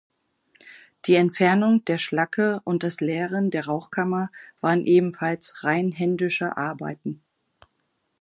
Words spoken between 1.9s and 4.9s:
Schlacke und das Leeren der Rauchkammer waren